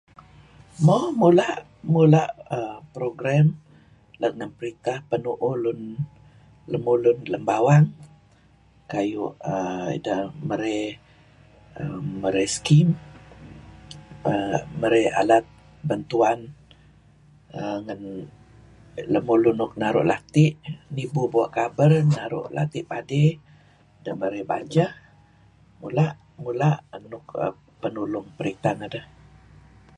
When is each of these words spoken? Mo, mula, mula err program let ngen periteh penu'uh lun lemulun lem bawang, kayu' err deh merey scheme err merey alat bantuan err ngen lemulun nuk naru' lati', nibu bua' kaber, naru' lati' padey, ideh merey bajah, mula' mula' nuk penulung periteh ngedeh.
Mo, 0.85 0.99
mula, 1.21 1.47
mula 1.93 2.23
err 2.55 2.75
program 2.95 3.45
let 4.21 4.33
ngen 4.37 4.51
periteh 4.57 4.97
penu'uh 5.09 5.55
lun 5.63 5.81
lemulun 6.71 7.17
lem 7.31 7.43
bawang, 7.49 7.85
kayu' 8.91 9.35
err 9.51 9.95
deh 10.05 10.21
merey 12.23 12.47
scheme 12.55 12.91
err 14.31 14.59
merey 14.81 15.05
alat 15.21 15.45
bantuan 15.89 16.39
err 17.57 17.77
ngen 17.85 18.01
lemulun 19.13 19.55
nuk 19.59 19.73
naru' 19.81 20.09
lati', 20.11 20.55
nibu 20.95 21.21
bua' 21.33 21.53
kaber, 21.57 21.91
naru' 22.15 22.51
lati' 22.57 22.87
padey, 22.91 23.29
ideh 23.97 24.15
merey 24.21 24.43
bajah, 24.51 24.91
mula' 25.81 26.09
mula' 26.43 26.77
nuk 27.11 27.25
penulung 27.81 28.27
periteh 28.37 28.73
ngedeh. 28.79 29.05